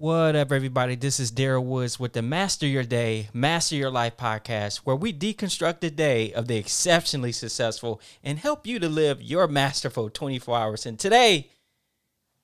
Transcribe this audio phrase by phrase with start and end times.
[0.00, 0.94] What up, everybody?
[0.94, 5.12] This is Daryl Woods with the Master Your Day, Master Your Life podcast, where we
[5.12, 10.56] deconstruct the day of the exceptionally successful and help you to live your masterful 24
[10.56, 10.86] hours.
[10.86, 11.50] And today,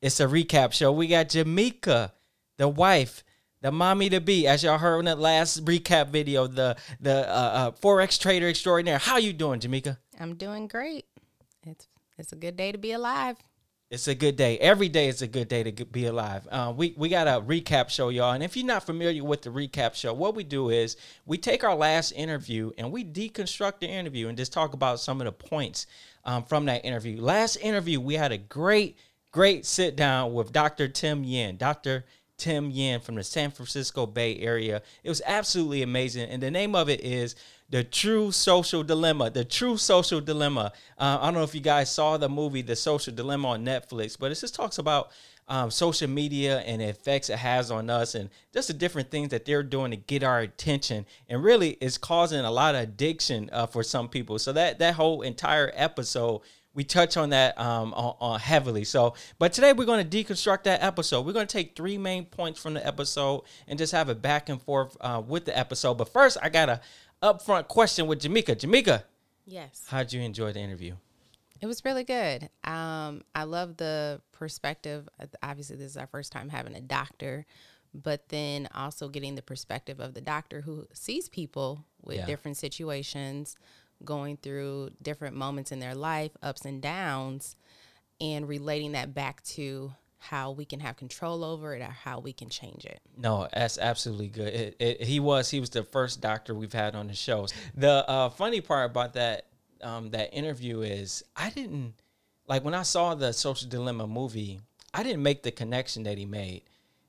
[0.02, 0.90] it's a recap show.
[0.90, 2.12] We got Jamaica,
[2.56, 3.22] the wife,
[3.60, 7.32] the mommy to be, as y'all heard in that last recap video, the the uh,
[7.32, 8.98] uh, forex trader extraordinaire.
[8.98, 10.00] How you doing, Jamaica?
[10.18, 11.04] I'm doing great.
[11.64, 11.86] It's
[12.18, 13.36] it's a good day to be alive.
[13.94, 14.58] It's a good day.
[14.58, 16.48] Every day is a good day to be alive.
[16.50, 18.32] Uh, we we got a recap show, y'all.
[18.32, 21.62] And if you're not familiar with the recap show, what we do is we take
[21.62, 25.32] our last interview and we deconstruct the interview and just talk about some of the
[25.32, 25.86] points
[26.24, 27.22] um, from that interview.
[27.22, 28.98] Last interview, we had a great,
[29.30, 30.88] great sit down with Dr.
[30.88, 31.56] Tim Yin.
[31.56, 32.04] Dr.
[32.44, 34.82] Tim Yin from the San Francisco Bay Area.
[35.02, 36.28] It was absolutely amazing.
[36.28, 37.36] And the name of it is
[37.70, 39.30] The True Social Dilemma.
[39.30, 40.70] The True Social Dilemma.
[40.98, 44.18] Uh, I don't know if you guys saw the movie The Social Dilemma on Netflix,
[44.18, 45.10] but it just talks about
[45.48, 49.30] um, social media and the effects it has on us and just the different things
[49.30, 51.06] that they're doing to get our attention.
[51.30, 54.38] And really, it's causing a lot of addiction uh, for some people.
[54.38, 56.42] So that, that whole entire episode
[56.74, 58.84] we touch on that um, on, on heavily.
[58.84, 61.24] So, but today we're going to deconstruct that episode.
[61.24, 64.48] We're going to take three main points from the episode and just have a back
[64.48, 65.94] and forth uh, with the episode.
[65.94, 66.80] But first, I got a
[67.22, 68.56] upfront question with Jamaica.
[68.56, 69.04] Jamaica,
[69.46, 69.84] Yes.
[69.88, 70.96] how'd you enjoy the interview?
[71.60, 72.50] It was really good.
[72.64, 75.08] Um, I love the perspective.
[75.42, 77.46] Obviously, this is our first time having a doctor,
[77.94, 82.26] but then also getting the perspective of the doctor who sees people with Yeah.
[82.26, 83.56] different situations,
[84.04, 87.56] going through different moments in their life, ups and downs,
[88.20, 92.32] and relating that back to how we can have control over it or how we
[92.32, 93.00] can change it.
[93.16, 94.54] No, that's absolutely good.
[94.54, 97.52] It, it, he was he was the first doctor we've had on the shows.
[97.74, 99.46] The uh, funny part about that
[99.82, 101.94] um, that interview is I didn't
[102.48, 104.60] like when I saw the Social Dilemma movie.
[104.94, 106.62] I didn't make the connection that he made,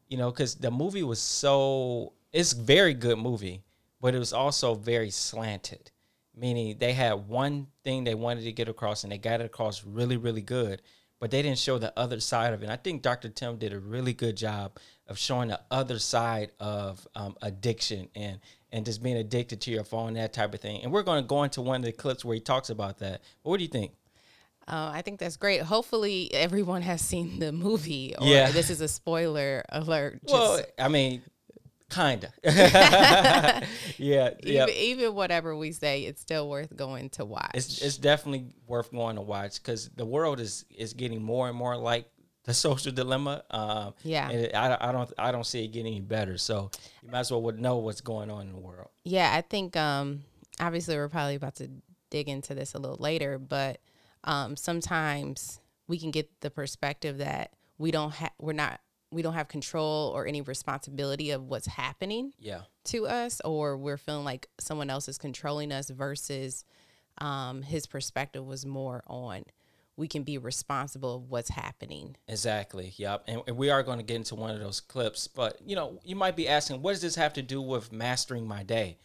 [0.09, 3.63] you know, because the movie was so it's very good movie,
[4.01, 5.91] but it was also very slanted.
[6.37, 9.85] Meaning they had one thing they wanted to get across and they got it across
[9.85, 10.81] really, really good
[11.19, 12.65] but they didn't show the other side of it.
[12.65, 13.29] And I think Dr.
[13.29, 18.39] Tim did a really good job of showing the other side of um, addiction and
[18.71, 20.83] and just being addicted to your phone, that type of thing.
[20.83, 23.21] And we're going to go into one of the clips where he talks about that.
[23.41, 23.93] But what do you think?
[24.67, 25.61] Uh, I think that's great.
[25.61, 28.15] Hopefully, everyone has seen the movie.
[28.17, 28.51] Or Yeah.
[28.51, 30.19] This is a spoiler alert.
[30.27, 31.21] Just well, I mean,
[31.89, 32.31] kinda.
[33.97, 37.51] yeah, even, even whatever we say, it's still worth going to watch.
[37.53, 41.57] It's it's definitely worth going to watch because the world is is getting more and
[41.57, 42.09] more like
[42.43, 43.43] the social dilemma.
[43.49, 44.29] Um, Yeah.
[44.29, 46.37] and it, I, I don't I don't see it getting any better.
[46.37, 46.69] So
[47.01, 48.89] you might as well would know what's going on in the world.
[49.03, 50.23] yeah, I think um,
[50.59, 51.69] obviously we're probably about to
[52.11, 53.79] dig into this a little later, but
[54.23, 58.79] um, sometimes we can get the perspective that we don't have, we're not,
[59.11, 62.33] we don't have control or any responsibility of what's happening.
[62.39, 62.61] Yeah.
[62.85, 66.65] to us or we're feeling like someone else is controlling us versus
[67.19, 69.43] um, his perspective was more on
[69.97, 72.93] we can be responsible of what's happening Exactly.
[72.97, 73.23] Yep.
[73.27, 75.27] And, and we are going to get into one of those clips.
[75.27, 78.47] But, you know, you might be asking, what does this have to do with mastering
[78.47, 78.97] my day?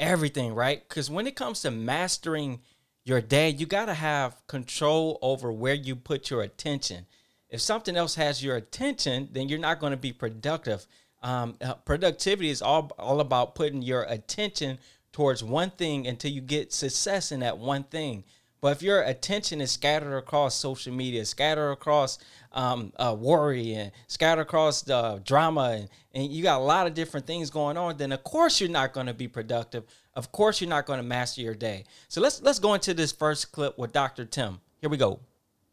[0.00, 0.86] Everything, right?
[0.86, 2.60] Because when it comes to mastering
[3.04, 7.06] your day, you got to have control over where you put your attention.
[7.52, 10.86] If something else has your attention, then you're not going to be productive.
[11.22, 14.78] Um, uh, productivity is all, all about putting your attention
[15.12, 18.24] towards one thing until you get success in that one thing.
[18.62, 22.18] But if your attention is scattered across social media, scattered across
[22.52, 26.94] um, uh, worry and scattered across the drama, and, and you got a lot of
[26.94, 29.84] different things going on, then of course you're not going to be productive.
[30.14, 31.84] Of course you're not going to master your day.
[32.08, 34.24] So let's let's go into this first clip with Dr.
[34.24, 34.60] Tim.
[34.80, 35.20] Here we go.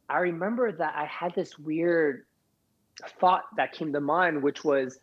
[0.09, 2.25] I remember that I had this weird
[3.19, 4.99] thought that came to mind, which was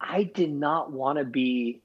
[0.00, 1.80] I did not want to be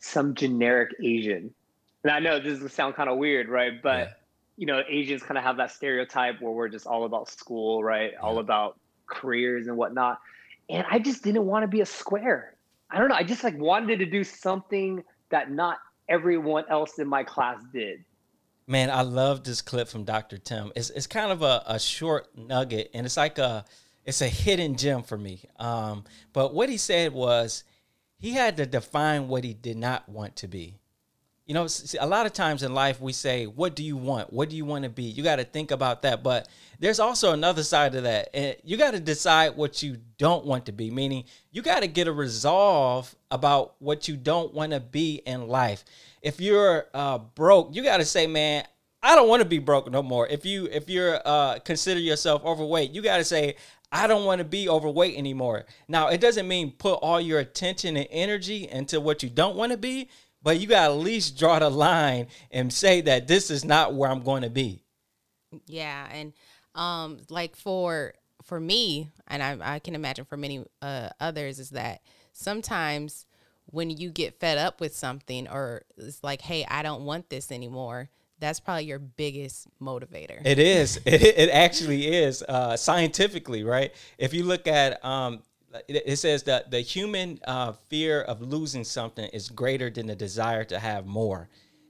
[0.00, 1.54] some generic Asian.
[2.02, 3.80] And I know this is sound kind of weird, right?
[3.80, 4.12] But Yeah.
[4.56, 8.12] you know, Asians kind of have that stereotype where we're just all about school, right?
[8.20, 10.18] All about careers and whatnot.
[10.68, 12.56] And I just didn't want to be a square.
[12.90, 13.14] I don't know.
[13.14, 15.78] I just like wanted to do something that not
[16.08, 18.04] everyone else in my class did.
[18.72, 20.38] Man, I love this clip from Dr.
[20.38, 20.72] Tim.
[20.74, 23.66] It's it's kind of a, a short nugget and it's like a
[24.06, 25.42] it's a hidden gem for me.
[25.58, 27.64] Um, but what he said was
[28.16, 30.78] he had to define what he did not want to be.
[31.44, 31.68] You know,
[32.00, 34.32] a lot of times in life we say, "What do you want?
[34.32, 36.22] What do you want to be?" You got to think about that.
[36.22, 36.48] But
[36.78, 38.30] there's also another side of that.
[38.32, 40.90] And you got to decide what you don't want to be.
[40.90, 45.46] Meaning, you got to get a resolve about what you don't want to be in
[45.46, 45.84] life.
[46.22, 48.64] If you're uh, broke, you got to say, "Man,
[49.02, 52.44] I don't want to be broke no more." If you if you're uh, consider yourself
[52.44, 53.56] overweight, you got to say,
[53.92, 55.66] I don't want to be overweight anymore.
[55.86, 59.72] Now, it doesn't mean put all your attention and energy into what you don't want
[59.72, 60.08] to be,
[60.42, 63.94] but you got to at least draw the line and say that this is not
[63.94, 64.82] where I'm going to be.
[65.66, 66.32] Yeah, and
[66.74, 71.70] um, like for for me, and I, I can imagine for many uh, others, is
[71.70, 72.00] that
[72.32, 73.26] sometimes
[73.72, 77.50] when you get fed up with something, or it's like, hey, I don't want this
[77.50, 78.08] anymore.
[78.38, 80.40] That's probably your biggest motivator.
[80.44, 81.00] It is.
[81.06, 83.92] It, it actually is uh, scientifically, right?
[84.18, 85.42] If you look at um,
[85.88, 90.14] it, it says that the human uh, fear of losing something is greater than the
[90.14, 91.48] desire to have more.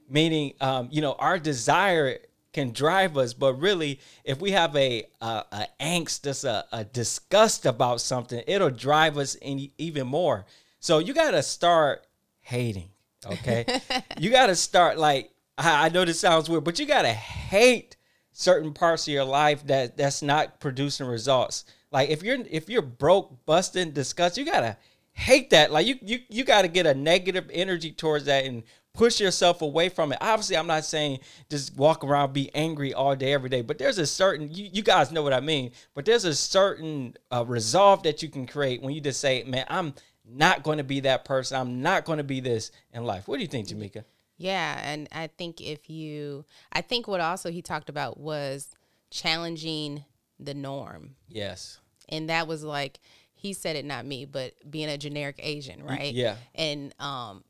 [0.09, 2.17] Meaning, um, you know, our desire
[2.53, 6.83] can drive us, but really, if we have a, a, a angst, just a, a
[6.83, 10.45] disgust about something, it'll drive us in even more.
[10.83, 12.05] So you got to start
[12.41, 12.89] hating.
[13.25, 13.65] Okay,
[14.19, 17.13] you got to start like I, I know this sounds weird, but you got to
[17.13, 17.95] hate
[18.33, 21.63] certain parts of your life that that's not producing results.
[21.89, 24.75] Like if you're if you're broke, busting, disgust, you gotta
[25.13, 25.71] hate that.
[25.71, 28.63] Like you you you gotta get a negative energy towards that and
[28.93, 30.17] push yourself away from it.
[30.19, 31.19] Obviously, I'm not saying
[31.49, 34.81] just walk around be angry all day every day, but there's a certain you, you
[34.83, 35.71] guys know what I mean.
[35.93, 39.65] But there's a certain uh, resolve that you can create when you just say, "Man,
[39.69, 39.93] I'm
[40.25, 41.59] not going to be that person.
[41.59, 44.03] I'm not going to be this in life." What do you think, Jamika?
[44.37, 48.69] Yeah, and I think if you, I think what also he talked about was
[49.09, 50.05] challenging
[50.39, 51.15] the norm.
[51.29, 51.79] Yes
[52.09, 52.99] and that was like
[53.33, 56.13] he said it, not me, but being a generic Asian, right?
[56.13, 56.35] Yeah.
[56.55, 57.43] And um,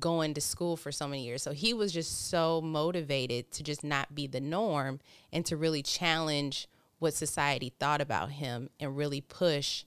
[0.00, 1.42] going to school for so many years.
[1.42, 5.00] So he was just so motivated to just not be the norm
[5.34, 6.66] and to really challenge
[6.98, 9.84] what society thought about him and really push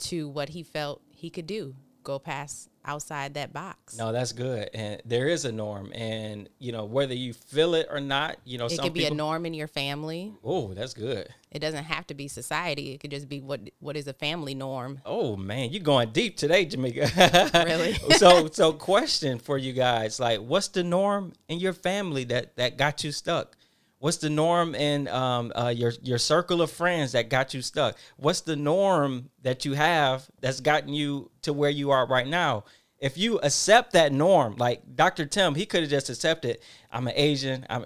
[0.00, 3.98] to what he felt he could do, go past outside that box.
[3.98, 4.70] No, that's good.
[4.72, 5.92] And there is a norm.
[5.94, 9.14] And, you know, whether you feel it or not, you know, it could be people,
[9.14, 10.32] a norm in your family.
[10.42, 11.28] Oh, that's good.
[11.50, 12.92] It doesn't have to be society.
[12.94, 15.00] It could just be what what is a family norm.
[15.04, 17.52] Oh man, you're going deep today, Jamika.
[17.66, 17.94] really?
[18.16, 20.18] so so question for you guys.
[20.18, 23.56] Like what's the norm in your family that that got you stuck?
[24.00, 27.98] What's the norm in um, uh, your your circle of friends that got you stuck?
[28.16, 32.64] What's the norm that you have that's gotten you to where you are right now?
[32.98, 35.26] If you accept that norm, like Dr.
[35.26, 36.60] Tim, he could have just accepted,
[36.90, 37.84] I'm an Asian, I'm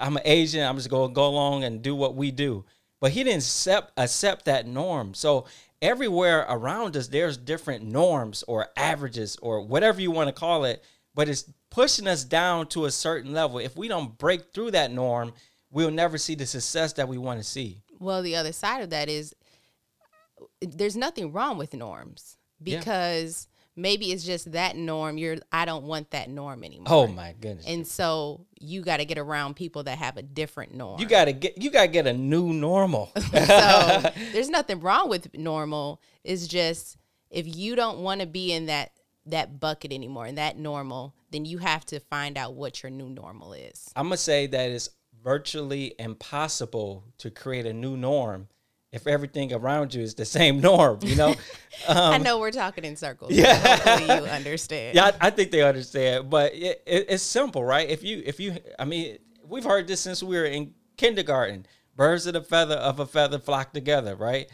[0.00, 2.64] I'm an Asian, I'm just gonna go along and do what we do.
[2.98, 5.12] But he didn't accept accept that norm.
[5.12, 5.44] So
[5.82, 10.82] everywhere around us, there's different norms or averages or whatever you want to call it,
[11.14, 13.58] but it's pushing us down to a certain level.
[13.58, 15.32] If we don't break through that norm,
[15.70, 17.82] we'll never see the success that we want to see.
[17.98, 19.34] Well, the other side of that is
[20.60, 23.82] there's nothing wrong with norms because yeah.
[23.82, 25.18] maybe it's just that norm.
[25.18, 26.86] You're I don't want that norm anymore.
[26.88, 27.66] Oh my goodness.
[27.66, 31.00] And so you got to get around people that have a different norm.
[31.00, 33.12] You got to get you got to get a new normal.
[33.32, 34.02] so
[34.32, 36.00] there's nothing wrong with normal.
[36.24, 36.96] It's just
[37.30, 38.92] if you don't want to be in that
[39.26, 43.08] that bucket anymore and that normal, then you have to find out what your new
[43.08, 43.90] normal is.
[43.96, 44.90] I'm gonna say that it's
[45.22, 48.48] virtually impossible to create a new norm
[48.92, 51.34] if everything around you is the same norm, you know.
[51.88, 53.32] Um, I know we're talking in circles.
[53.32, 54.94] Yeah, hopefully you understand.
[54.94, 57.88] Yeah, I, I, think they understand, but it, it, it's simple, right?
[57.88, 59.16] If you, if you, I mean,
[59.48, 61.64] we've heard this since we were in kindergarten.
[61.96, 64.50] Birds of the feather of a feather flock together, right?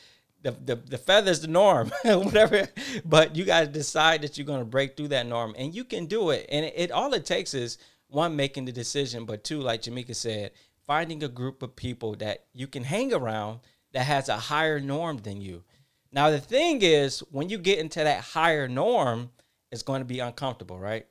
[0.47, 2.69] The, the, the feather's the norm, whatever.
[3.05, 5.85] But you got to decide that you're going to break through that norm, and you
[5.85, 6.47] can do it.
[6.51, 10.15] And it, it, all it takes is one making the decision, but two, like Jamika
[10.15, 10.53] said,
[10.87, 13.61] finding a group of people that you can hang around
[13.93, 15.65] that has a higher norm than you.
[16.13, 19.31] Now the thing is, when you get into that higher norm,
[19.73, 21.07] it's going to be uncomfortable, right?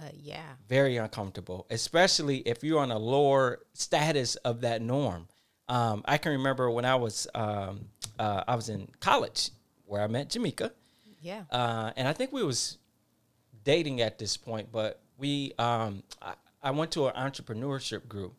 [0.00, 0.52] Uh, yeah.
[0.68, 5.26] Very uncomfortable, especially if you're on a lower status of that norm.
[5.68, 7.86] Um, I can remember when I was um,
[8.18, 9.50] uh, I was in college
[9.86, 10.72] where I met Jamaica.
[11.20, 11.42] Yeah.
[11.50, 12.78] Uh, and I think we was
[13.64, 18.34] dating at this point, but we um, I, I went to an entrepreneurship group,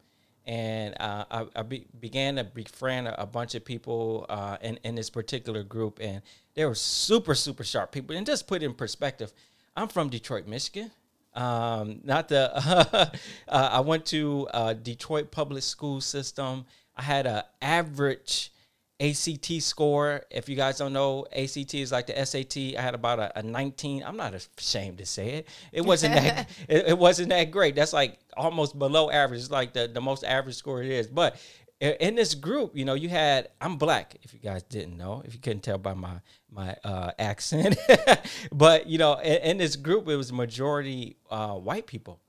[0.46, 4.80] and uh, I, I be, began to befriend a, a bunch of people uh, in
[4.84, 6.22] in this particular group, and
[6.54, 8.16] they were super super sharp people.
[8.16, 9.34] And just put in perspective,
[9.76, 10.92] I'm from Detroit, Michigan.
[11.36, 12.52] Um, not the
[13.48, 14.48] uh, I went to
[14.82, 16.66] Detroit public school system.
[16.96, 18.52] I had an average
[19.00, 20.24] ACT score.
[20.30, 22.78] If you guys don't know, ACT is like the SAT.
[22.78, 24.04] I had about a, a 19.
[24.04, 25.48] I'm not ashamed to say it.
[25.72, 26.50] It wasn't that.
[26.68, 27.76] it, it, wasn't that great.
[27.76, 29.42] That's like almost below average.
[29.42, 31.08] It's like the the most average score it is.
[31.08, 31.40] But
[31.80, 34.16] in this group, you know, you had I'm black.
[34.22, 36.20] If you guys didn't know, if you couldn't tell by my
[36.52, 37.78] my uh, accent,
[38.52, 42.20] but you know, in, in, this group, it was majority uh, white people,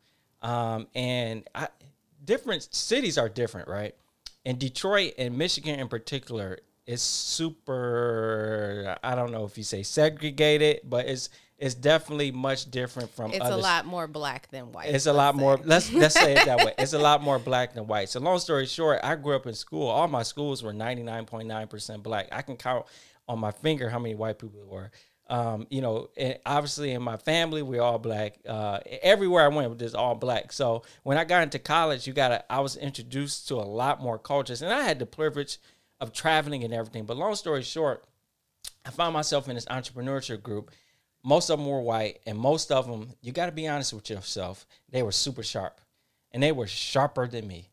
[0.42, 1.68] um, and I,
[2.24, 3.94] different cities are different, right?
[4.44, 8.96] In Detroit and Michigan in particular, it's super.
[9.02, 13.32] I don't know if you say segregated, but it's it's definitely much different from.
[13.32, 14.88] It's other a lot more black than white.
[14.88, 15.58] it's a lot more.
[15.62, 16.74] Let's let's say it that way.
[16.78, 18.08] It's a lot more black than white.
[18.08, 19.86] So long story short, I grew up in school.
[19.86, 22.28] All my schools were ninety nine point nine percent black.
[22.32, 22.86] I can count
[23.28, 24.90] on my finger how many white people there were.
[25.30, 26.08] Um, you know,
[26.44, 28.38] obviously in my family we're all black.
[28.46, 30.52] Uh, everywhere I went, there's all black.
[30.52, 34.18] So when I got into college, you got I was introduced to a lot more
[34.18, 35.58] cultures, and I had the privilege
[36.00, 37.04] of traveling and everything.
[37.04, 38.04] But long story short,
[38.84, 40.70] I found myself in this entrepreneurship group
[41.22, 44.08] most of them were white, and most of them, you got to be honest with
[44.08, 45.80] yourself, they were super sharp,
[46.32, 47.68] and they were sharper than me.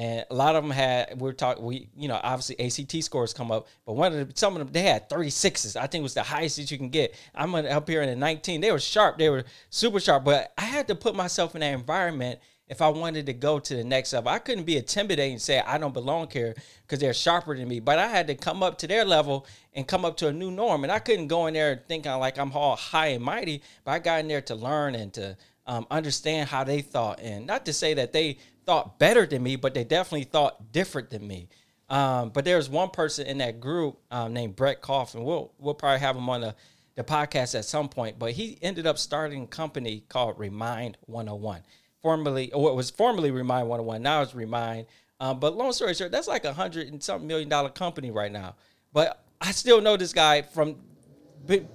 [0.00, 3.34] And a lot of them had we are talking we you know obviously ACT scores
[3.34, 5.76] come up, but one of the, some of them they had 36s.
[5.76, 7.14] I think was the highest that you can get.
[7.34, 8.62] I'm up here in the 19.
[8.62, 9.18] They were sharp.
[9.18, 10.24] They were super sharp.
[10.24, 13.76] But I had to put myself in that environment if I wanted to go to
[13.76, 14.30] the next level.
[14.30, 17.80] I couldn't be intimidated and say I don't belong here because they're sharper than me.
[17.80, 20.50] But I had to come up to their level and come up to a new
[20.50, 20.82] norm.
[20.82, 23.62] And I couldn't go in there thinking like I'm all high and mighty.
[23.84, 25.36] But I got in there to learn and to
[25.70, 27.20] um, understand how they thought.
[27.20, 31.10] And not to say that they thought better than me, but they definitely thought different
[31.10, 31.48] than me.
[31.88, 35.14] Um, but there's one person in that group um, named Brett Kopf.
[35.14, 36.56] We'll we'll probably have him on the,
[36.96, 38.18] the podcast at some point.
[38.18, 41.62] But he ended up starting a company called Remind 101
[42.02, 44.02] formerly what was formerly Remind 101.
[44.02, 44.86] Now it's Remind.
[45.20, 48.32] Um, but long story short, that's like a hundred and something million dollar company right
[48.32, 48.56] now.
[48.92, 50.76] But I still know this guy from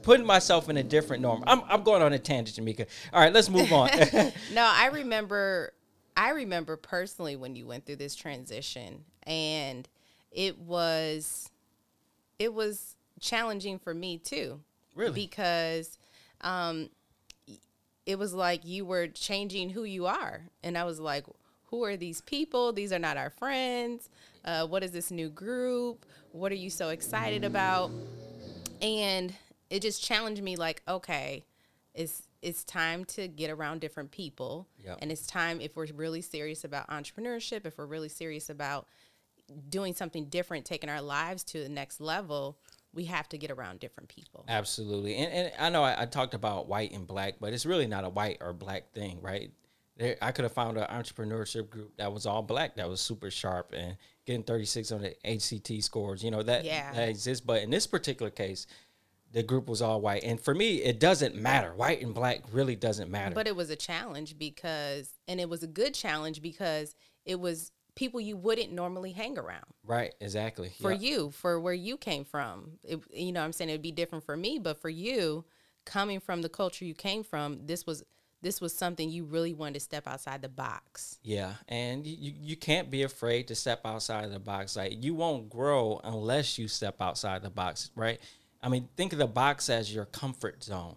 [0.01, 1.43] putting myself in a different norm.
[1.47, 2.87] I'm, I'm going on a tangent, Jamika.
[3.13, 3.89] All right, let's move on.
[4.53, 5.73] no, I remember,
[6.15, 9.87] I remember personally when you went through this transition, and
[10.31, 11.49] it was,
[12.39, 14.61] it was challenging for me too.
[14.95, 15.13] Really?
[15.13, 15.97] Because
[16.41, 16.89] um,
[18.05, 20.41] it was like you were changing who you are.
[20.63, 21.25] And I was like,
[21.65, 22.71] who are these people?
[22.71, 24.09] These are not our friends.
[24.43, 26.05] Uh, what is this new group?
[26.31, 27.91] What are you so excited about?
[28.81, 29.33] And
[29.69, 31.45] it just challenged me like, okay,
[31.93, 34.67] it's it's time to get around different people.
[34.83, 34.99] Yep.
[35.01, 38.87] And it's time if we're really serious about entrepreneurship, if we're really serious about
[39.69, 42.57] doing something different, taking our lives to the next level,
[42.93, 44.45] we have to get around different people.
[44.47, 45.15] Absolutely.
[45.15, 48.05] And, and I know I, I, talked about white and black, but it's really not
[48.05, 49.51] a white or black thing, right?
[49.97, 53.29] There, I could have found an entrepreneurship group that was all black, that was super
[53.29, 56.23] sharp and getting 36 on the ACT scores.
[56.23, 56.91] You know, that, yeah.
[56.93, 57.43] that exists.
[57.45, 58.67] But in this particular case,
[59.31, 60.23] the group was all white.
[60.23, 61.73] And for me, it doesn't matter.
[61.73, 63.35] White and black really doesn't matter.
[63.35, 67.71] But it was a challenge because, and it was a good challenge because it was
[67.95, 69.65] people you wouldn't normally hang around.
[69.85, 70.71] Right, exactly.
[70.81, 71.01] For yep.
[71.01, 72.73] you, for where you came from.
[72.83, 75.45] It, you know, I'm saying it'd be different for me, but for you,
[75.85, 78.03] coming from the culture you came from, this was
[78.41, 81.17] this was something you really wanted to step outside the box.
[81.23, 84.75] Yeah, and you you can't be afraid to step outside of the box.
[84.75, 88.19] Like you won't grow unless you step outside the box, right?
[88.65, 90.95] I mean, think of the box as your comfort zone.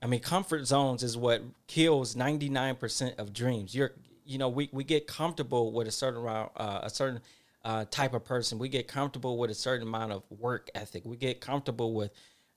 [0.00, 3.74] I mean, comfort zones is what kills 99% of dreams.
[3.74, 3.92] You're
[4.24, 7.20] you know, we, we get comfortable with a certain uh, a certain
[7.64, 8.58] uh, type of person.
[8.58, 11.02] We get comfortable with a certain amount of work ethic.
[11.04, 12.12] We get comfortable with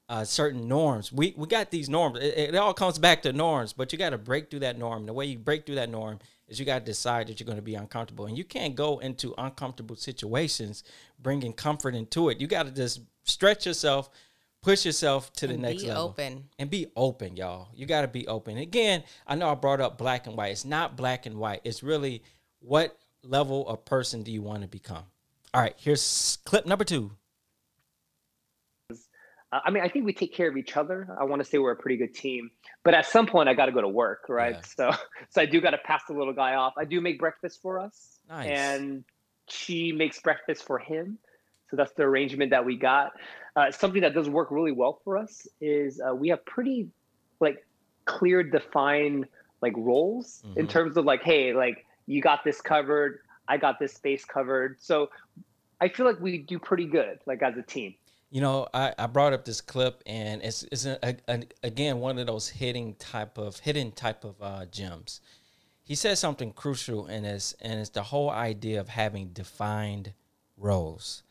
[0.08, 1.12] uh, certain norms.
[1.12, 2.20] We we got these norms.
[2.20, 5.08] It, it all comes back to norms, but you got to break through that norm.
[5.08, 7.58] The way you break through that norm is you got to decide that you're going
[7.58, 10.84] to be uncomfortable, and you can't go into uncomfortable situations
[11.20, 12.40] bringing comfort into it.
[12.40, 14.10] You got to just stretch yourself
[14.68, 16.04] push yourself to the and next be level.
[16.04, 16.44] open.
[16.60, 17.70] And be open, y'all.
[17.74, 18.58] You got to be open.
[18.58, 20.52] Again, I know I brought up black and white.
[20.52, 21.62] It's not black and white.
[21.64, 22.22] It's really
[22.60, 25.04] what level of person do you want to become?
[25.54, 27.12] All right, here's clip number two.
[29.50, 31.08] I mean, I think we take care of each other.
[31.18, 32.52] I want to say we're a pretty good team,
[32.84, 34.56] but at some point I got to go to work, right?
[34.56, 34.92] Yeah.
[34.92, 34.92] So,
[35.30, 36.74] so I do got to pass the little guy off.
[36.78, 38.48] I do make breakfast for us, nice.
[38.48, 39.06] and
[39.48, 41.18] she makes breakfast for him.
[41.70, 43.14] So that's the arrangement that we got.
[43.56, 46.88] Uh, something that does work really well for us is uh, we have pretty
[47.40, 47.66] like
[48.06, 49.28] clear defined
[49.62, 50.60] like roles mm-hmm.
[50.60, 54.78] in terms of like, hey, like you got this covered, I got this space covered.
[54.80, 55.10] So
[55.82, 57.96] I feel like we do pretty good like as a team.
[58.30, 62.00] You know, I, I brought up this clip, and it's it's a, a, a, again
[62.00, 65.22] one of those hidden type of hidden type of uh, gems.
[65.84, 70.12] He says something crucial in this, and it's the whole idea of having defined
[70.58, 71.24] roles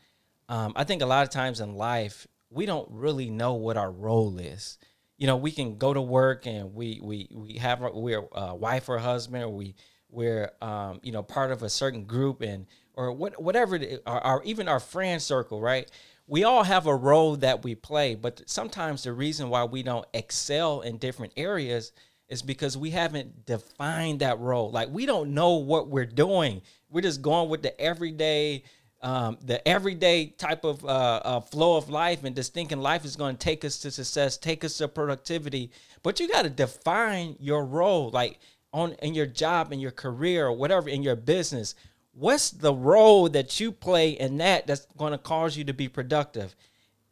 [0.49, 3.91] um, I think a lot of times in life we don't really know what our
[3.91, 4.77] role is.
[5.17, 8.87] You know, we can go to work and we we we have we're a wife
[8.87, 9.75] or husband, or we
[10.09, 14.25] we're um, you know part of a certain group and or what whatever it, or,
[14.25, 15.89] or even our friend circle, right?
[16.27, 20.05] We all have a role that we play, but sometimes the reason why we don't
[20.13, 21.93] excel in different areas
[22.27, 24.69] is because we haven't defined that role.
[24.69, 26.61] Like we don't know what we're doing.
[26.89, 28.63] We're just going with the everyday
[29.01, 33.15] um, the everyday type of uh, uh, flow of life and just thinking life is
[33.15, 35.71] going to take us to success, take us to productivity.
[36.03, 38.39] But you got to define your role, like
[38.73, 41.75] on in your job, in your career, or whatever, in your business.
[42.13, 45.87] What's the role that you play in that that's going to cause you to be
[45.87, 46.55] productive?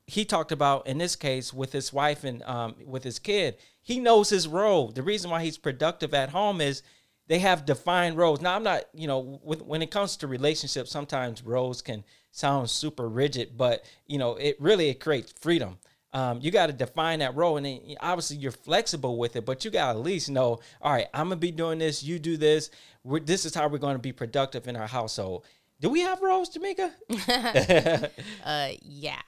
[0.08, 3.58] He talked about in this case with his wife and um, with his kid.
[3.82, 4.89] He knows his role.
[4.89, 6.82] The reason why he's productive at home is
[7.27, 8.41] they have defined roles.
[8.41, 12.70] Now, I'm not, you know, with, when it comes to relationships, sometimes roles can sound
[12.70, 15.77] super rigid, but you know, it really it creates freedom.
[16.13, 19.65] Um, you got to define that role, and then obviously you're flexible with it, but
[19.65, 22.03] you got to at least know, all right, I'm gonna be doing this.
[22.03, 22.70] You do this.
[23.03, 25.46] We're, this is how we're going to be productive in our household.
[25.82, 26.94] Do we have roles, Jamaica?
[28.46, 29.22] uh, yeah.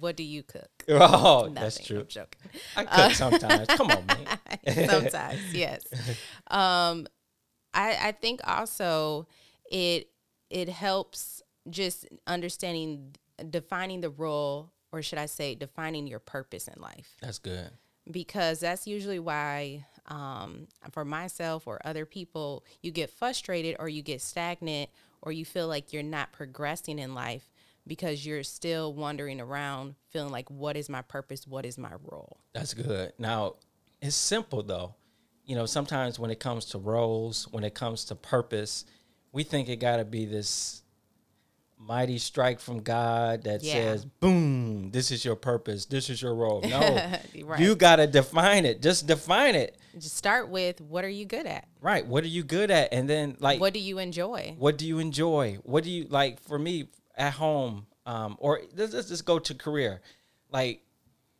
[0.00, 0.70] What do you cook?
[0.88, 1.54] Oh, Nothing.
[1.54, 2.00] that's true.
[2.00, 2.40] I'm joking.
[2.76, 3.66] I cook sometimes.
[3.68, 4.88] Come on, man.
[4.88, 5.82] Sometimes, yes.
[6.48, 7.06] Um,
[7.72, 9.26] I I think also
[9.70, 10.08] it
[10.50, 13.14] it helps just understanding
[13.48, 17.16] defining the role, or should I say, defining your purpose in life.
[17.22, 17.70] That's good.
[18.10, 24.02] because that's usually why um, for myself or other people you get frustrated or you
[24.02, 24.90] get stagnant
[25.22, 27.50] or you feel like you're not progressing in life
[27.86, 32.38] because you're still wandering around feeling like what is my purpose what is my role
[32.52, 33.12] That's good.
[33.18, 33.54] Now,
[34.02, 34.94] it's simple though.
[35.44, 38.84] You know, sometimes when it comes to roles, when it comes to purpose,
[39.32, 40.82] we think it got to be this
[41.78, 43.72] mighty strike from God that Yeah.
[43.72, 45.86] says, "Boom, this is your purpose.
[45.86, 47.16] This is your role." No.
[47.42, 47.58] Right.
[47.60, 48.82] You got to define it.
[48.82, 49.76] Just define it.
[49.98, 52.06] just start with what are you good at Right.
[52.06, 52.92] What are you good at?
[52.92, 55.58] And then like what do you enjoy what do you enjoy?
[55.64, 56.38] What do you like?
[56.40, 56.88] For me,
[57.20, 60.00] at home, um, or let's, let's just go to career.
[60.50, 60.82] Like,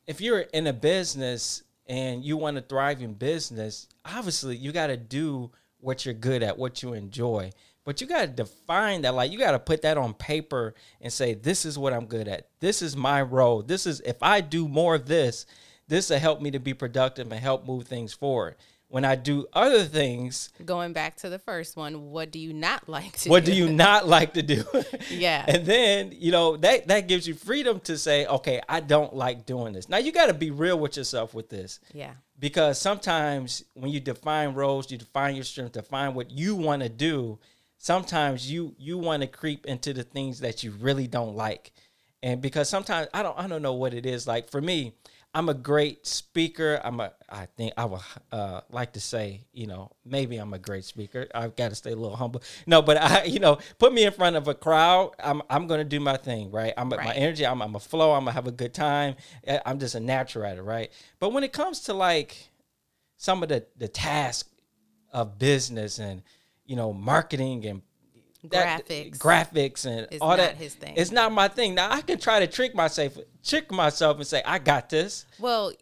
[0.07, 4.89] if you're in a business and you want to thrive in business, obviously you got
[4.89, 7.51] to do what you're good at, what you enjoy.
[7.85, 9.15] But you got to define that.
[9.15, 12.29] Like, you got to put that on paper and say, "This is what I'm good
[12.29, 12.49] at.
[12.61, 13.63] This is my role.
[13.63, 15.47] This is if I do more of this,
[15.89, 18.57] this will help me to be productive and help move things forward."
[18.91, 22.89] When I do other things, going back to the first one what do you not
[22.89, 24.65] like to what do do you not like to do?
[25.11, 25.45] Yeah.
[25.47, 29.47] And then, you know, that that gives you freedom to say, okay, I don't like
[29.47, 29.89] doing this.
[29.89, 34.01] Now you got to be real with yourself with this yeah because sometimes when you
[34.01, 37.39] define roles, you define your strength, define what you want to do,
[37.79, 41.73] sometimes you you want to creep into the things that you really don't like.
[42.23, 44.95] And because sometimes I don't I don't know what it is like for me,
[45.33, 46.81] I'm a great speaker.
[46.83, 48.01] I'm a I think I would
[48.33, 51.29] uh, like to say, you know, maybe I'm a great speaker.
[51.33, 52.43] I've got to stay a little humble.
[52.67, 55.13] No, but I, you know, put me in front of a crowd.
[55.23, 56.75] I'm I'm gonna do my thing, right?
[56.77, 57.47] I'm my energy.
[57.47, 58.13] I'm I'm a flow.
[58.13, 59.15] I'm gonna have a good time.
[59.47, 60.91] I- I'm just a natural at it, right?
[61.21, 62.51] But when it comes to like
[63.17, 64.49] some of the the tasks
[65.13, 66.23] of business and
[66.67, 67.83] you know marketing and
[68.45, 70.95] that- Graphics graphics and all not that his thing.
[70.97, 71.75] It's not my thing.
[71.75, 75.27] Now I can try to trick myself, trick myself, and say I got this.
[75.39, 75.73] Well,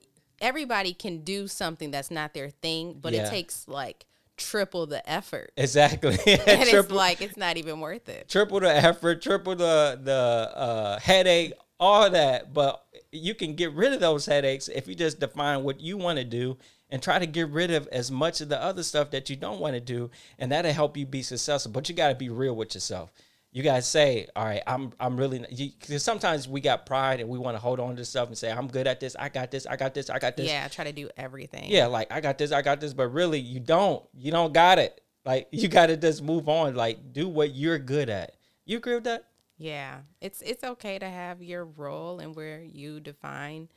[0.40, 3.26] everybody can do something that's not their thing, but Yeah.
[3.26, 5.52] it takes like triple the effort.
[5.56, 6.10] Exactly.
[6.26, 8.28] And it's triple, like it's not even worth it.
[8.28, 10.12] triple the effort, triple the the
[10.56, 12.52] uh, headache, all that.
[12.54, 16.18] But you can get rid of those headaches if you just define what you want
[16.18, 16.56] to do
[16.90, 19.60] and try to get rid of as much of the other stuff that you don't
[19.60, 21.72] want to do, and that'll help you be successful.
[21.72, 23.12] But you got to be real with yourself.
[23.50, 27.38] You gotta say, all right, I'm I'm really because sometimes we got pride and we
[27.38, 29.66] want to hold on to stuff and say I'm good at this, I got this,
[29.66, 30.48] I got this, I got this.
[30.48, 31.70] Yeah, I try to do everything.
[31.70, 34.04] yeah, like I got this, I got this, but really you don't.
[34.12, 35.00] You don't got it.
[35.24, 36.74] Like you got to just move on.
[36.74, 38.36] Like do what you're good at.
[38.66, 39.24] You agree with that?
[39.56, 40.00] Yeah.
[40.20, 43.68] It's it's okay to have your role and where you define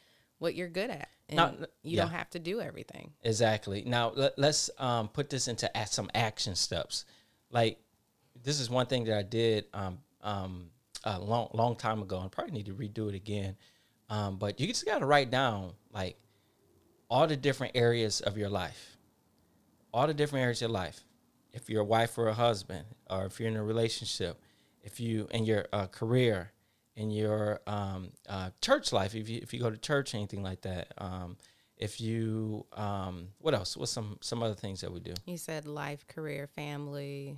[0.42, 1.08] what you're good at.
[1.30, 2.02] And Now- you yeah.
[2.02, 3.14] don't have to do everything.
[3.22, 3.84] Exactly.
[3.86, 7.06] Now let, let's um, put this into some action steps.
[7.52, 7.78] Like
[8.44, 10.72] this is one thing that I did um, um,
[11.04, 13.56] a long long time ago, and probably need to redo it again.
[14.10, 16.18] Um, but you just got to write down like
[17.08, 18.98] all the different areas of your life,
[19.94, 21.02] all the different areas of your life.
[21.54, 24.42] If you're a wife or a husband, or if you're in a relationship,
[24.82, 26.52] if you in your uh, career,
[26.96, 30.62] in your um, uh, church life, if you if you go to church, anything like
[30.62, 30.94] that.
[30.98, 31.38] Um,
[31.78, 33.76] if you um, what else?
[33.76, 35.14] What's some some other things that we do?
[35.26, 37.38] You said life, career, family,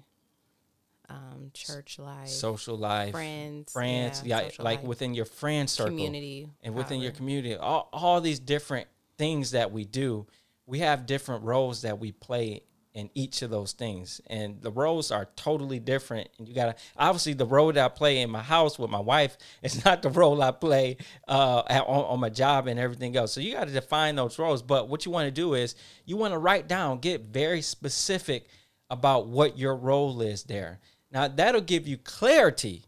[1.10, 5.92] um, church life, Social life, friends, friends, yeah, yeah, like life, within your friend circle,
[5.92, 8.88] community, and within your community, all all these different
[9.18, 10.26] things that we do,
[10.66, 12.64] we have different roles that we play
[12.94, 16.30] in each of those things, and the roles are totally different.
[16.38, 19.38] And you gotta obviously the role that I play in my house with my wife
[19.64, 23.34] is not the role I play uh, at, on, on my job and everything else.
[23.34, 24.62] So you got to define those roles.
[24.62, 25.76] But what you want to do is
[26.06, 28.48] you want to write down, get very specific
[28.90, 30.80] about what your role is there.
[31.12, 32.86] Now that'll give you clarity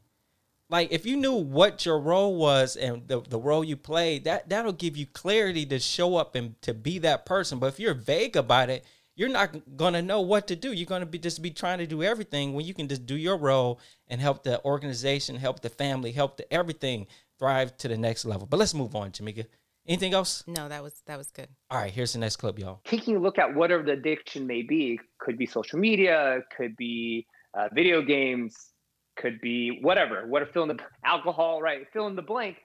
[0.69, 4.49] like if you knew what your role was and the, the role you played, that
[4.49, 7.59] that'll give you clarity to show up and to be that person.
[7.59, 8.83] But if you're vague about it,
[9.15, 10.73] you're not gonna know what to do.
[10.73, 13.37] You're gonna be just be trying to do everything when you can just do your
[13.37, 17.07] role and help the organization, help the family, help the everything
[17.39, 18.45] thrive to the next level.
[18.45, 19.45] But let's move on, Jamika.
[19.87, 20.43] Anything else?
[20.47, 21.47] No, that was that was good.
[21.69, 22.81] All right, here's the next clip, y'all.
[22.85, 27.25] Taking a look at whatever the addiction may be, could be social media, could be
[27.53, 28.71] uh, video games,
[29.15, 31.85] could be whatever, what fill in the alcohol, right?
[31.93, 32.57] Fill in the blank.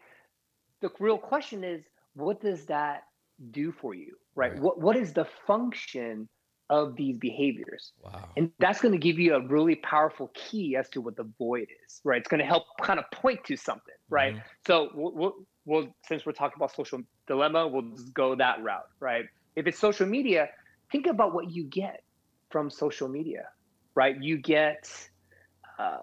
[0.80, 1.84] The real question is,
[2.14, 3.02] what does that
[3.50, 4.52] do for you, right?
[4.52, 4.60] Right.
[4.60, 6.28] What what is the function
[6.70, 7.92] of these behaviors?
[8.02, 8.30] Wow.
[8.37, 11.68] And that's going to give you a really powerful key as to what the void
[11.85, 12.20] is, right?
[12.20, 14.35] It's going to help kind of point to something, right?
[14.37, 14.42] Mhm.
[14.66, 15.35] So we'll, we'll,
[15.66, 19.26] we'll, since we're talking about social dilemma, we'll just go that route, right?
[19.56, 20.48] If it's social media,
[20.92, 22.04] think about what you get
[22.50, 23.48] from social media,
[23.96, 24.16] right?
[24.20, 24.88] You get,
[25.78, 25.98] uh,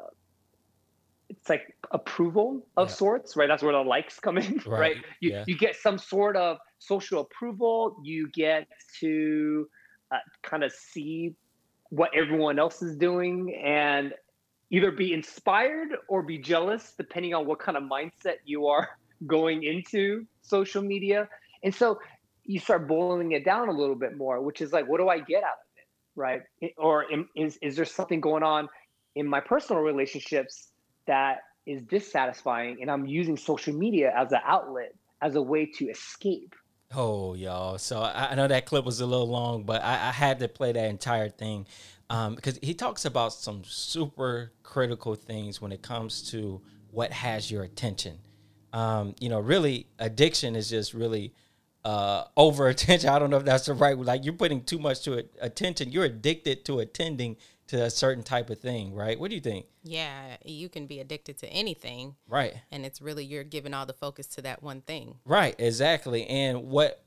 [1.30, 2.94] it's like approval of Yeah.
[2.96, 3.48] sorts, right?
[3.48, 4.96] That's where the likes come in, right?
[4.96, 5.44] Right, You, yeah.
[5.46, 7.98] you get some sort of social approval.
[8.04, 8.68] You get
[9.00, 9.68] to
[10.12, 11.36] uh, kind of see
[11.90, 14.14] what everyone else is doing and
[14.70, 18.90] either be inspired or be jealous, depending on what kind of mindset you are
[19.28, 21.28] going into social media.
[21.64, 22.00] And so
[22.44, 25.20] you start boiling it down a little bit more, which is like, what do I
[25.20, 25.88] get out of it?
[26.16, 26.42] Right.
[26.78, 28.70] Or is, is there something going on
[29.16, 30.70] in my personal relationships
[31.06, 32.78] that is dissatisfying?
[32.82, 36.56] And I'm using social media as an outlet, as a way to escape.
[36.94, 37.78] Oh, y'all.
[37.78, 40.48] So I, I know that clip was a little long, but I, I had to
[40.48, 41.68] play that entire thing
[42.10, 47.52] um, because he talks about some super critical things when it comes to what has
[47.52, 48.18] your attention.
[48.72, 51.34] Um, you know, really, addiction is just really
[51.84, 53.10] uh, over attention.
[53.14, 53.98] I don't know if that's the right.
[53.98, 55.92] Like you're putting too much to it, attention.
[55.92, 57.36] You're addicted to attending
[57.68, 59.20] to a certain type of thing, right?
[59.20, 59.66] What do you think?
[59.84, 62.54] Yeah, you can be addicted to anything, Right.
[62.72, 65.56] and it's really you're giving all the focus to that one thing, Right.
[65.60, 66.26] Exactly.
[66.28, 67.04] And what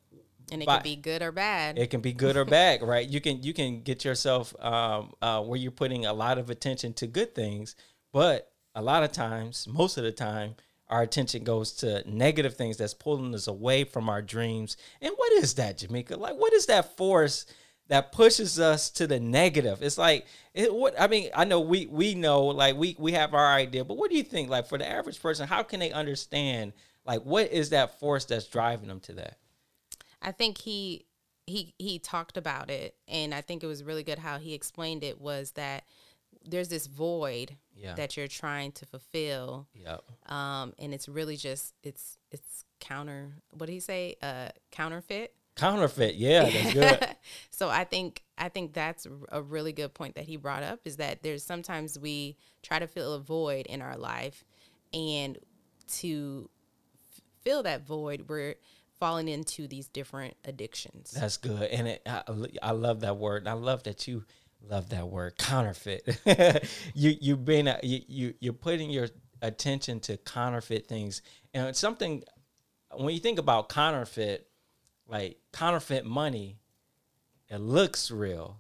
[0.53, 1.79] and it But- can be good or bad.
[1.79, 5.40] it can be good or bad right you can you can get yourself um, uh,
[5.44, 7.77] where you're putting a lot of attention to good things
[8.12, 10.57] but a lot of times most of the time
[10.88, 15.31] our attention goes to negative things that's pulling us away from our dreams and what
[15.35, 17.46] is that jamaica like what is that force
[17.90, 21.87] that pushes us to the negative it's like it, what i mean i know we
[21.87, 24.79] we know like we we have our idea but what do you think like for
[24.79, 26.72] the average person how can they understand
[27.05, 29.37] like what is that force that's driving them to that
[30.22, 31.07] I think he
[31.46, 35.03] he he talked about it, and I think it was really good how he explained
[35.03, 35.20] it.
[35.20, 35.85] Was that
[36.46, 41.74] there's this void yeah that you're trying to fulfill, yeah um, and it's really just
[41.83, 43.33] it's it's counter.
[43.53, 44.16] What did he say?
[44.22, 45.35] Uh, counterfeit.
[45.61, 47.16] Counterfeit, yeah, that's good.
[47.51, 50.96] so I think I think that's a really good point that he brought up is
[50.96, 54.44] that there's sometimes we try to fill a void in our life,
[54.92, 55.38] and
[55.99, 56.49] to
[56.94, 58.55] f- fill that void, we're
[58.99, 61.11] falling into these different addictions.
[61.11, 62.23] That's good, and it, I,
[62.62, 63.46] I love that word.
[63.46, 64.25] I love that you
[64.62, 66.18] love that word, counterfeit.
[66.94, 69.09] you you've been a- you you you're putting your
[69.42, 71.23] attention to counterfeit things,
[71.55, 72.23] and it's something
[72.96, 74.49] when you think about counterfeit,
[75.11, 76.59] like counterfeit money,
[77.49, 78.59] it looks real.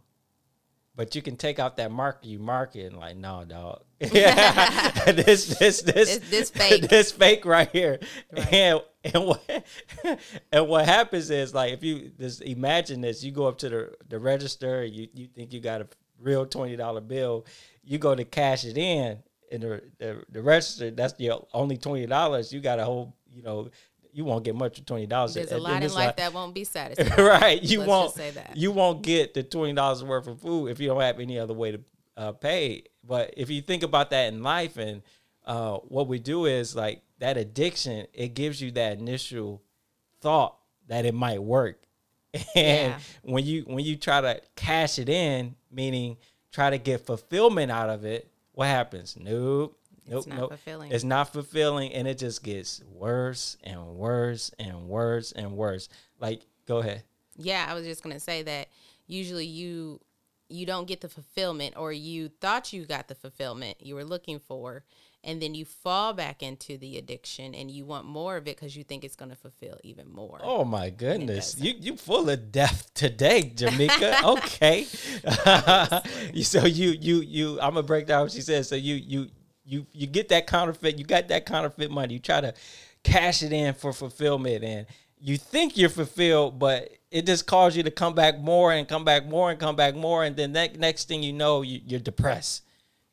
[0.96, 3.84] But you can take out that marker you mark it and like, no, dog.
[4.00, 6.82] this this this This- this fake.
[6.88, 7.98] this fake right here.
[8.32, 8.52] Right.
[8.52, 9.64] And and what
[10.52, 13.94] and what happens is like if you just imagine this, you go up to the,
[14.08, 17.46] the register, you, you think you got a real twenty dollar bill,
[17.82, 19.18] you go to cash it in
[19.50, 22.52] in the the, the register, that's your only twenty dollars.
[22.52, 23.70] You got a whole you know,
[24.12, 25.34] you won't get much for twenty dollars.
[25.34, 27.18] There's a lot in life like- that won't be satisfied.
[27.18, 27.62] right.
[27.62, 28.56] You Let's won't say that.
[28.56, 31.54] you won't get the twenty dollars worth of food if you don't have any other
[31.54, 31.80] way to
[32.16, 32.84] uh, pay.
[33.04, 35.02] But if you think about that in life, and
[35.46, 39.62] uh, what we do is like that addiction, it gives you that initial
[40.20, 40.56] thought
[40.88, 41.82] that it might work,
[42.34, 42.98] and Yeah.
[43.22, 46.16] when you when you try to cash it in, meaning
[46.52, 49.16] try to get fulfillment out of it, what happens?
[49.18, 49.76] Nope.
[50.10, 50.48] Nope, It's not nope.
[50.50, 50.92] fulfilling.
[50.92, 55.88] It's not fulfilling, and it just gets worse and worse and worse and worse.
[56.18, 57.04] Like, go ahead.
[57.36, 58.68] Yeah, I was just gonna say that
[59.06, 60.00] usually you
[60.48, 64.40] you don't get the fulfillment or you thought you got the fulfillment you were looking
[64.40, 64.82] for
[65.22, 68.74] and then you fall back into the addiction and you want more of it because
[68.76, 72.50] you think it's going to fulfill even more Oh my goodness, you you full of
[72.50, 74.20] depth today, Jamaica.
[74.24, 74.84] okay,
[76.42, 78.66] so you you you I'm gonna break down what she said.
[78.66, 79.28] So you you
[79.70, 82.14] you you get that counterfeit, you got that counterfeit money.
[82.14, 82.52] You try to
[83.04, 84.86] cash it in for fulfillment, and
[85.20, 89.04] you think you're fulfilled, but it just calls you to come back more and come
[89.04, 92.00] back more and come back more, and then that next thing you know, you, you're
[92.00, 92.62] depressed.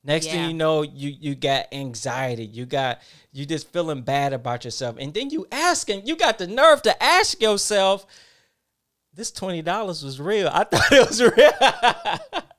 [0.03, 0.33] Next Yeah.
[0.33, 2.45] thing you know, you you got anxiety.
[2.45, 3.01] You got
[3.33, 6.07] you just feeling bad about yourself, and then you asking.
[6.07, 8.05] You got the nerve to ask yourself,
[9.13, 10.47] "This twenty dollars was real.
[10.51, 12.41] I thought it was real."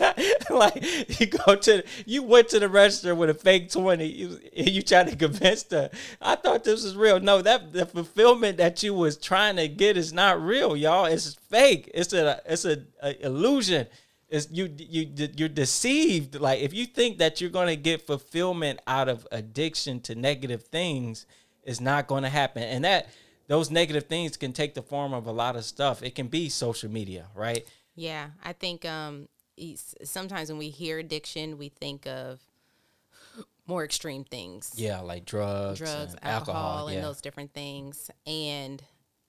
[0.50, 4.80] like you go to you went to the register with a fake 20 you, you
[4.80, 5.90] try to convince the
[6.22, 7.20] i thought this was real.
[7.20, 11.06] No that the fulfillment that you was trying to get is not real y'all.
[11.06, 11.90] It's fake.
[11.94, 13.86] It's a it's a, a illusion.
[14.28, 16.38] It's you you you're deceived.
[16.38, 20.64] Like if you think that you're going to get fulfillment out of addiction to negative
[20.64, 21.26] things
[21.64, 22.62] it's not going to happen.
[22.62, 23.08] And that
[23.46, 26.02] those negative things can take the form of a lot of stuff.
[26.02, 27.66] It can be social media right?
[27.94, 29.28] Yeah, I think um,
[30.04, 32.40] sometimes when we hear addiction, we think of
[33.66, 34.72] more extreme things.
[34.76, 37.02] Yeah, like drugs, drugs, and alcohol, and yeah.
[37.02, 38.10] those different things.
[38.26, 38.82] And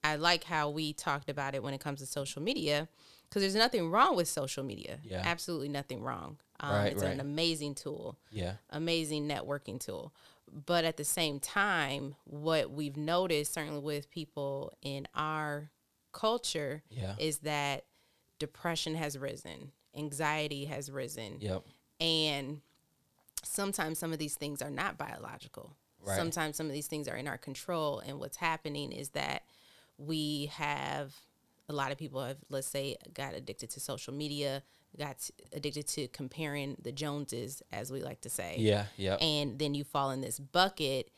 [0.04, 2.88] I like how we talked about it when it comes to social media,
[3.28, 5.00] because there's nothing wrong with social media.
[5.04, 5.22] Yeah.
[5.26, 6.38] absolutely nothing wrong.
[6.62, 7.14] Um, Right, it's right.
[7.14, 10.14] an amazing tool, Yeah, amazing networking tool.
[10.52, 15.70] But at the same time, what we've noticed, certainly with people in our
[16.12, 17.86] culture, yeah, is that
[18.40, 21.64] depression has risen, anxiety has risen, yep,
[22.00, 22.62] and
[23.44, 25.76] sometimes some of these things are not biological.
[26.06, 26.16] Right.
[26.16, 28.00] Sometimes some of these things are in our control.
[28.00, 29.44] And what's happening is that
[29.98, 31.14] we have
[31.68, 34.64] a lot of people have, let's say, got addicted to social media,
[34.98, 38.56] got addicted to comparing the Joneses, as we like to say.
[38.58, 41.12] yeah, yeah, And then you fall in this bucket.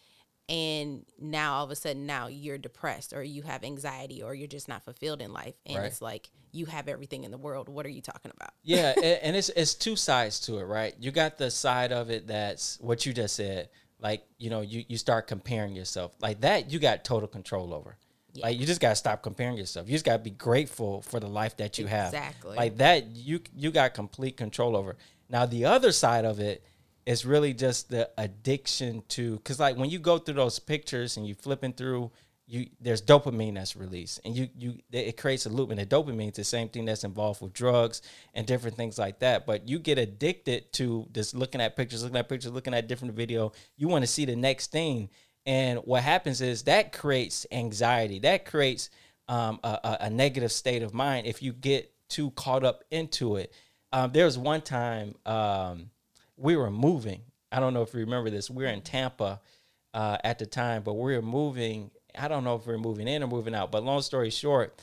[0.50, 4.48] And now all of a sudden, now you're depressed or you have anxiety or you're
[4.48, 5.56] just not fulfilled in life.
[5.66, 5.86] And Right.
[5.86, 7.70] it's like, you have everything in the world.
[7.70, 8.52] What are you talking about?
[8.64, 8.90] yeah.
[9.24, 10.94] And it's it's two sides to it, right?
[11.00, 14.84] You got the side of it that's what you just said, like you know, you
[14.90, 16.70] you start comparing yourself like that.
[16.70, 17.96] You got total control over.
[18.36, 19.88] Like you just gotta stop comparing yourself.
[19.88, 22.14] You just gotta be grateful for the life that you have.
[22.14, 22.58] Exactly.
[22.58, 24.98] Like that, you you got complete control over.
[25.30, 26.66] Now the other side of it
[27.06, 31.28] is really just the addiction to, because like when you go through those pictures and
[31.28, 32.12] you flipping through,
[32.48, 36.32] you there's dopamine that's released, and you you it creates a loop, and the dopamine
[36.32, 38.02] is the same thing that's involved with drugs
[38.34, 39.46] and different things like that.
[39.46, 43.14] But you get addicted to just looking at pictures, looking at pictures, looking at different
[43.14, 43.54] video.
[43.78, 45.10] You want to see the next thing.
[45.46, 48.20] And what happens is that creates anxiety.
[48.20, 48.90] That creates
[49.28, 53.38] um, a, a, a negative state of mind if you get too caught up into
[53.38, 53.54] it.
[53.94, 55.90] Um, there was one time um,
[56.42, 57.22] we were moving.
[57.52, 58.50] I don't know if you remember this.
[58.50, 59.40] We were in Tampa
[59.94, 61.92] uh, at the time, but we were moving.
[62.18, 63.72] I don't know if we are moving in or moving out.
[63.72, 64.82] But long story short,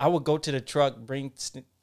[0.00, 1.32] I would go to the truck, bring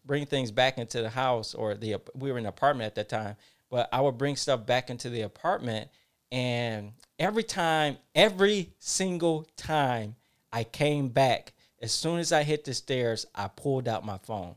[0.05, 3.09] bring things back into the house, or the we were in an apartment at that
[3.09, 3.37] time.
[3.69, 5.89] But I would bring stuff back into the apartment,
[6.31, 10.15] and every time, every single time
[10.51, 14.55] I came back, as soon as I hit the stairs, I pulled out my phone.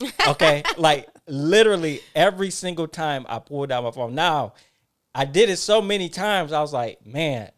[0.26, 4.14] Okay, like literally every single time I pulled out my phone.
[4.14, 4.54] Now,
[5.14, 6.52] I did it so many times.
[6.52, 7.50] I was like, man,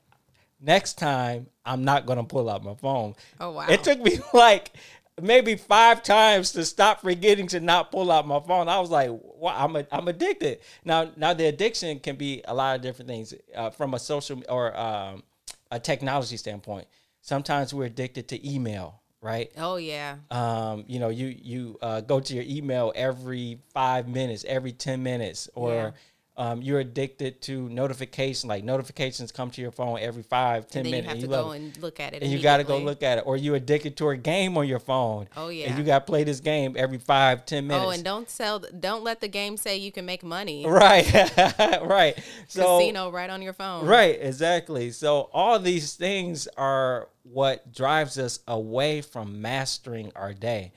[0.61, 3.15] next time I'm not gonna pull out my phone.
[3.41, 3.67] Oh, wow.
[3.69, 4.73] It took me like
[5.21, 8.69] maybe five times to stop forgetting to not pull out my phone.
[8.69, 10.61] I was like, wow, I'm a, I'm addicted.
[10.85, 14.43] Now now the addiction can be a lot of different things uh, from a social
[14.49, 15.23] or um,
[15.71, 16.87] a technology standpoint.
[17.23, 19.51] Sometimes we're addicted to email, right?
[19.59, 20.17] Oh, yeah.
[20.31, 25.03] um, you know, you you uh, go to your email every five minutes, every ten
[25.03, 25.95] minutes, or
[26.39, 28.49] um, you're addicted to notification.
[28.49, 31.09] Like notifications come to your phone every five, ten you minutes.
[31.09, 31.57] have to and go it.
[31.57, 32.23] and look at it.
[32.23, 34.69] and you got to go look at it, or you're addicted to a game on
[34.69, 35.29] your phone.
[35.37, 35.69] Oh, yeah.
[35.69, 37.87] and you got to play this game every five, ten minutes.
[37.87, 38.59] Oh, and don't sell.
[38.59, 40.67] Don't let the game say you can make money.
[40.69, 41.11] right,
[41.83, 42.19] right.
[42.49, 43.87] So Casino right on your phone.
[43.87, 44.91] Right, exactly.
[44.91, 50.73] So all these things are what drives us away from mastering our day.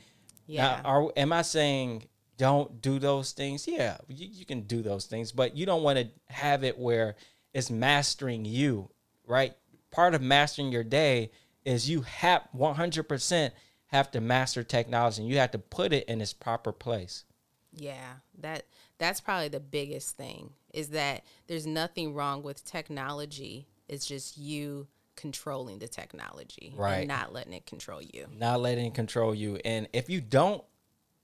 [0.48, 0.82] Yeah.
[0.84, 2.06] Now, are am I saying
[2.40, 3.68] don't do those things?
[3.68, 7.16] Yeah, you, you can do those things, but you don't want to have it where
[7.54, 8.90] it's mastering you,
[9.28, 9.54] right?
[9.92, 11.30] Part of mastering your day
[11.66, 13.52] is you have 100%
[13.88, 17.26] have to master technology and you have to put it in its proper place.
[17.74, 18.66] Yeah, that
[18.98, 23.68] that's probably the biggest thing is that there's nothing wrong with technology.
[23.88, 27.00] It's just you controlling the technology Right.
[27.00, 28.28] and not letting it control you.
[28.32, 29.60] not letting it control you.
[29.66, 30.64] And if you don't,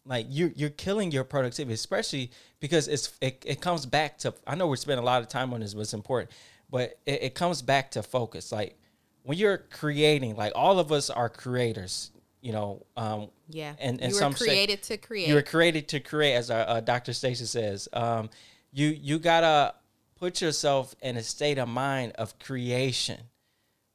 [0.05, 4.55] like you you're killing your productivity, especially because it's it, it comes back to I
[4.55, 6.31] know we're spending a lot of time on this, but it's important.
[6.69, 8.51] But it, it comes back to focus.
[8.51, 8.77] Like
[9.23, 12.85] when you're creating, like all of us are creators, you know.
[12.95, 13.73] Um, Yeah.
[13.79, 15.27] And- and you were some say- created to create.
[15.27, 17.13] you were created to create, as our, uh, Dr.
[17.13, 17.87] Stacia says.
[17.93, 18.29] Um,
[18.71, 19.73] you you gotta
[20.15, 23.19] put yourself in a state of mind of creation.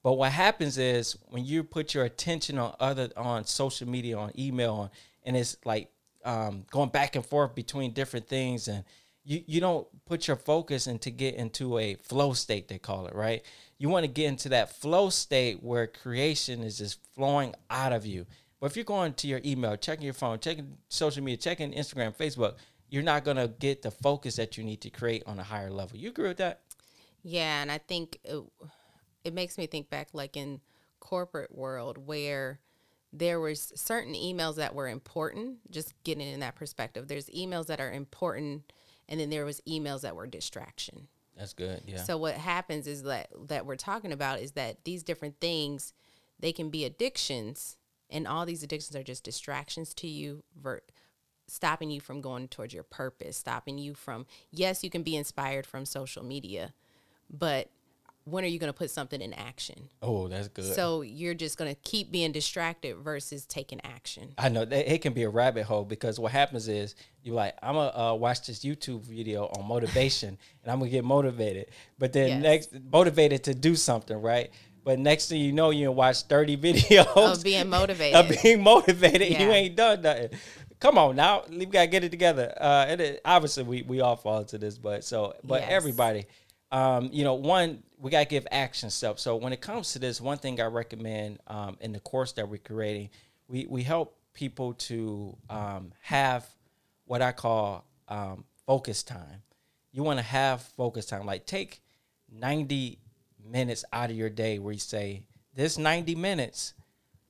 [0.02, 4.32] But what happens is when you put your attention on other on social media, on
[4.38, 4.90] email, on,
[5.24, 5.90] and it's like
[6.24, 8.84] um, going back and forth between different things, and
[9.24, 13.14] you you don't put your focus into get into a flow state they call it
[13.14, 13.42] right?
[13.78, 18.04] You want to get into that flow state where creation is just flowing out of
[18.04, 18.26] you.
[18.60, 22.14] But if you're going to your email checking your phone checking social media checking instagram
[22.14, 22.56] facebook
[22.90, 25.70] you're not going to get the focus that you need to create on a higher
[25.70, 25.96] level.
[25.96, 26.60] You agree with that?
[27.22, 28.42] Yeah, and I think it,
[29.24, 30.60] it makes me think back like in
[30.98, 32.58] corporate world where
[33.12, 37.08] there was certain emails that were important, just getting in that perspective.
[37.08, 38.72] There's emails that are important
[39.08, 41.08] and then there was emails that were distraction.
[41.36, 45.02] that's good yeah So what happens is that that we're talking about is that these
[45.02, 45.92] different things
[46.38, 47.76] they can be addictions
[48.08, 50.82] and all these addictions are just distractions to you ver-
[51.48, 55.66] stopping you from going towards your purpose, stopping you from yes, you can be inspired
[55.66, 56.72] from social media,
[57.28, 57.68] but
[58.24, 59.88] when are you going to put something in action?
[60.02, 64.34] oh that's good So you're just going to keep being distracted versus taking action.
[64.38, 67.54] I know that it can be a rabbit hole because what happens is you're like,
[67.62, 71.66] I'm gonna uh, watch this YouTube video on motivation and I'm gonna get motivated,
[71.98, 72.42] but then Yes.
[72.42, 74.50] next motivated to do something, right?
[74.82, 78.14] But next thing you know, you watch 30 videos Of being motivated.
[78.16, 79.28] of being motivated.
[79.38, 80.30] You ain't done nothing.
[80.78, 82.54] Come on now, we gotta get it together.
[82.58, 85.70] Uh, and it, obviously we we all fall into this, but so but Yes.
[85.72, 86.24] everybody,
[86.72, 89.22] um, you know, one we gotta give action steps.
[89.22, 92.48] So when it comes to this, one thing I recommend um, in the course that
[92.48, 93.10] we're creating,
[93.48, 96.46] we we help people to um, have
[97.04, 99.42] what I call um, focus time.
[99.92, 101.26] You want to have focus time.
[101.26, 101.80] Like take
[102.32, 102.98] 90
[103.44, 106.74] minutes out of your day where you say, this 90 minutes,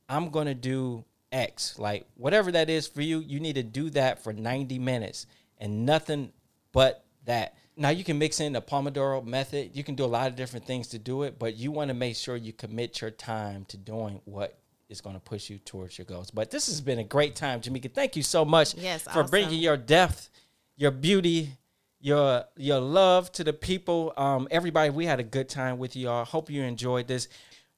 [0.09, 1.79] I'm going to do X.
[1.79, 5.26] Like whatever that is for you, you need to do that for 90 minutes
[5.59, 6.33] and nothing
[6.72, 7.55] but that.
[7.76, 9.70] Now you can mix in the Pomodoro method.
[9.74, 11.94] You can do a lot of different things to do it, but you want to
[11.94, 15.96] make sure you commit your time to doing what is going to push you towards
[15.96, 16.30] your goals.
[16.30, 17.92] But this has been a great time, Jamika.
[17.92, 20.28] Thank you so much Yes, for bringing your depth,
[20.76, 21.52] your beauty,
[22.00, 24.12] your your love to the people.
[24.16, 26.24] Um, everybody, we had a good time with you all.
[26.24, 27.28] Hope you enjoyed this.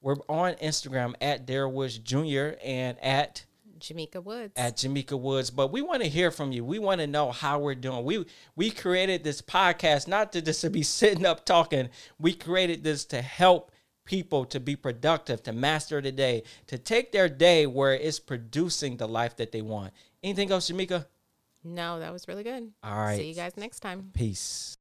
[0.01, 2.57] We're on Instagram at Daryl Woods Jr.
[2.61, 3.45] and at
[3.83, 4.53] Jamaica Woods.
[4.55, 5.49] at Jamaica Woods.
[5.49, 6.63] But we want to hear from you.
[6.65, 8.03] We want to know how we're doing.
[8.05, 11.89] We we created this podcast not to just to be sitting up talking.
[12.19, 13.71] We created this to help
[14.05, 18.97] people to be productive, to master the day, to take their day where it's producing
[18.97, 19.93] the life that they want.
[20.21, 21.07] Anything else, Jamaica?
[21.63, 22.71] no, that was really good.
[22.83, 23.17] All right.
[23.17, 24.11] See you guys next time.
[24.13, 24.77] Peace.